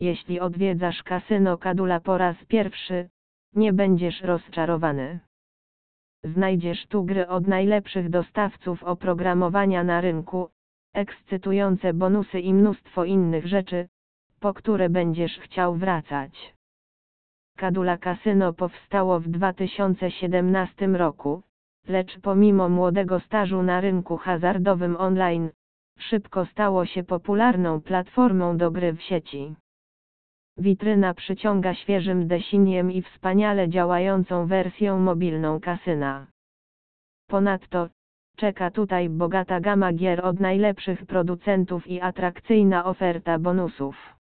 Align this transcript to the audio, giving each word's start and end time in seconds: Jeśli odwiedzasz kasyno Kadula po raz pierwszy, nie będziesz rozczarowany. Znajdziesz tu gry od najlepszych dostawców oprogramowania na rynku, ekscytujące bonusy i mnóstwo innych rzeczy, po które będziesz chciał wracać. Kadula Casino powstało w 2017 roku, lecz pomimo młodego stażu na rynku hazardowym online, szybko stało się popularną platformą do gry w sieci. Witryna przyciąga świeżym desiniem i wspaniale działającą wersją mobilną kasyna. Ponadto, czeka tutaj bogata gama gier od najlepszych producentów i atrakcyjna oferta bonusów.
Jeśli 0.00 0.40
odwiedzasz 0.40 1.02
kasyno 1.02 1.58
Kadula 1.58 2.00
po 2.00 2.18
raz 2.18 2.36
pierwszy, 2.44 3.08
nie 3.54 3.72
będziesz 3.72 4.20
rozczarowany. 4.20 5.20
Znajdziesz 6.24 6.86
tu 6.86 7.04
gry 7.04 7.28
od 7.28 7.46
najlepszych 7.46 8.10
dostawców 8.10 8.84
oprogramowania 8.84 9.84
na 9.84 10.00
rynku, 10.00 10.48
ekscytujące 10.94 11.94
bonusy 11.94 12.40
i 12.40 12.54
mnóstwo 12.54 13.04
innych 13.04 13.46
rzeczy, 13.46 13.88
po 14.40 14.54
które 14.54 14.88
będziesz 14.88 15.38
chciał 15.38 15.74
wracać. 15.74 16.54
Kadula 17.56 17.98
Casino 17.98 18.52
powstało 18.52 19.20
w 19.20 19.28
2017 19.28 20.86
roku, 20.86 21.42
lecz 21.88 22.18
pomimo 22.18 22.68
młodego 22.68 23.20
stażu 23.20 23.62
na 23.62 23.80
rynku 23.80 24.16
hazardowym 24.16 24.96
online, 24.96 25.50
szybko 25.98 26.46
stało 26.46 26.86
się 26.86 27.04
popularną 27.04 27.80
platformą 27.80 28.56
do 28.56 28.70
gry 28.70 28.92
w 28.92 29.02
sieci. 29.02 29.54
Witryna 30.58 31.14
przyciąga 31.14 31.74
świeżym 31.74 32.28
desiniem 32.28 32.92
i 32.92 33.02
wspaniale 33.02 33.68
działającą 33.68 34.46
wersją 34.46 34.98
mobilną 34.98 35.60
kasyna. 35.60 36.26
Ponadto, 37.28 37.88
czeka 38.36 38.70
tutaj 38.70 39.08
bogata 39.08 39.60
gama 39.60 39.92
gier 39.92 40.26
od 40.26 40.40
najlepszych 40.40 41.06
producentów 41.06 41.86
i 41.86 42.00
atrakcyjna 42.00 42.84
oferta 42.84 43.38
bonusów. 43.38 44.17